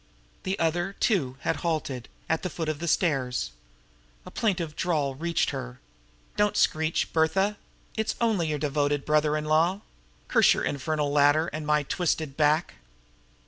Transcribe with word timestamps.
The 0.41 0.57
other, 0.57 0.93
too, 0.93 1.37
had 1.41 1.57
halted 1.57 2.09
at 2.27 2.41
the 2.41 2.49
foot 2.49 2.67
of 2.67 2.79
the 2.79 2.87
stairs. 2.87 3.51
A 4.25 4.31
plaintive 4.31 4.75
drawl 4.75 5.13
reached 5.13 5.51
her: 5.51 5.79
"Don't 6.35 6.57
screech, 6.57 7.13
Bertha! 7.13 7.57
It's 7.95 8.15
only 8.19 8.47
your 8.47 8.57
devoted 8.57 9.05
brother 9.05 9.37
in 9.37 9.45
law. 9.45 9.81
Curse 10.27 10.55
your 10.55 10.63
infernal 10.63 11.11
ladder, 11.11 11.51
and 11.53 11.67
my 11.67 11.83
twisted 11.83 12.35
back!" 12.35 12.73